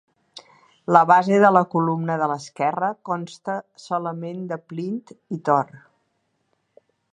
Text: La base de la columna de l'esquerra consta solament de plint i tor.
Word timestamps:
La 0.95 1.01
base 1.09 1.37
de 1.43 1.51
la 1.57 1.61
columna 1.73 2.15
de 2.21 2.29
l'esquerra 2.31 2.89
consta 3.11 3.59
solament 3.85 4.41
de 4.55 4.59
plint 4.73 4.99
i 5.37 5.41
tor. 5.51 5.73